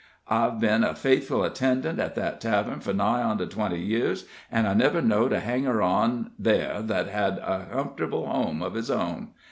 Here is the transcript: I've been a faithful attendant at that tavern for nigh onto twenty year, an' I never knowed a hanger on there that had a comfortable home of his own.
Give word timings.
I've 0.27 0.59
been 0.59 0.83
a 0.83 0.95
faithful 0.95 1.43
attendant 1.43 1.99
at 1.99 2.15
that 2.15 2.41
tavern 2.41 2.79
for 2.79 2.91
nigh 2.91 3.21
onto 3.21 3.45
twenty 3.45 3.79
year, 3.79 4.15
an' 4.51 4.65
I 4.65 4.73
never 4.73 4.99
knowed 4.99 5.31
a 5.31 5.39
hanger 5.41 5.83
on 5.83 6.31
there 6.39 6.81
that 6.81 7.07
had 7.07 7.37
a 7.37 7.67
comfortable 7.71 8.25
home 8.25 8.63
of 8.63 8.73
his 8.73 8.89
own. 8.89 9.33